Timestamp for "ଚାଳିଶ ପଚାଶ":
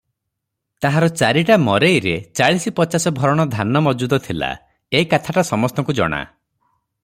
2.39-3.13